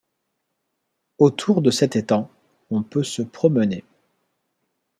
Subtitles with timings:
[1.19, 2.31] Autour de cet étang,
[2.71, 3.83] on peut se promener.